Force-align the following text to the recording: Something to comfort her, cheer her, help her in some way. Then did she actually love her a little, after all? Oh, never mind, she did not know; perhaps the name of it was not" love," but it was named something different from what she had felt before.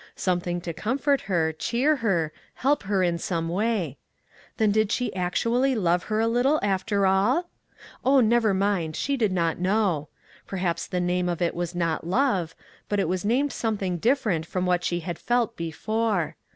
Something 0.15 0.61
to 0.61 0.73
comfort 0.73 1.21
her, 1.29 1.53
cheer 1.53 1.97
her, 1.97 2.33
help 2.55 2.81
her 2.89 3.03
in 3.03 3.19
some 3.19 3.47
way. 3.49 3.99
Then 4.57 4.71
did 4.71 4.91
she 4.91 5.15
actually 5.15 5.75
love 5.75 6.05
her 6.05 6.19
a 6.19 6.27
little, 6.27 6.59
after 6.63 7.05
all? 7.05 7.51
Oh, 8.03 8.19
never 8.19 8.51
mind, 8.51 8.95
she 8.95 9.15
did 9.15 9.31
not 9.31 9.59
know; 9.59 10.09
perhaps 10.47 10.87
the 10.87 10.99
name 10.99 11.29
of 11.29 11.39
it 11.39 11.53
was 11.53 11.75
not" 11.75 12.03
love," 12.17 12.55
but 12.89 12.99
it 12.99 13.07
was 13.07 13.23
named 13.23 13.53
something 13.53 13.97
different 13.97 14.47
from 14.47 14.65
what 14.65 14.83
she 14.83 15.01
had 15.01 15.19
felt 15.19 15.55
before. 15.55 16.35